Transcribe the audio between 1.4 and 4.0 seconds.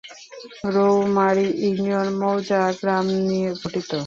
Union মৌজা/গ্রাম নিয়ে গঠিত।